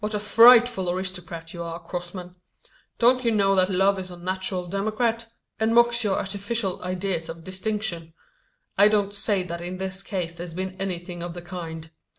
"What 0.03 0.15
a 0.15 0.19
frightful 0.19 0.89
aristocrat 0.89 1.53
you 1.53 1.61
are, 1.61 1.77
Crossman! 1.77 2.33
Don't 2.97 3.23
you 3.23 3.29
know 3.29 3.53
that 3.53 3.69
love 3.69 3.99
is 3.99 4.09
a 4.09 4.17
natural 4.17 4.65
democrat; 4.65 5.27
and 5.59 5.75
mocks 5.75 6.03
your 6.03 6.17
artificial 6.17 6.81
ideas 6.83 7.29
of 7.29 7.43
distinction. 7.43 8.15
I 8.79 8.87
don't 8.87 9.13
say 9.13 9.43
that 9.43 9.61
in 9.61 9.77
this 9.77 10.01
case 10.01 10.33
there's 10.33 10.55
been 10.55 10.75
anything 10.81 11.21
of 11.21 11.35
the 11.35 11.43
kind. 11.43 11.91